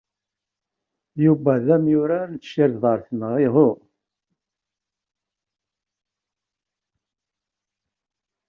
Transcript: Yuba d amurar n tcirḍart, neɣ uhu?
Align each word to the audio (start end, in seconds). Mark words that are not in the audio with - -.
Yuba 1.23 1.53
d 1.65 1.67
amurar 1.75 2.27
n 2.29 2.35
tcirḍart, 2.37 3.07
neɣ 3.19 3.33
uhu? 3.47 3.69